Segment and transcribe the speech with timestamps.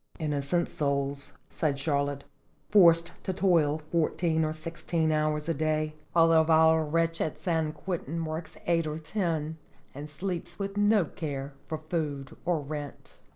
[0.17, 2.23] "Innocent souls," said Charlotte,
[2.71, 7.71] "forced to toil fourteen or sixteen hours a day, while the vile wretch at San
[7.71, 9.59] Quentin works eight or ten,
[9.93, 13.19] and sleeps with no care for food or rent."